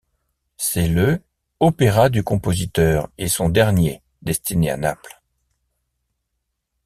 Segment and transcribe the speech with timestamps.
[0.57, 1.21] C'est le
[1.59, 5.21] opéra du compositeur et son dernier destiné à Naples.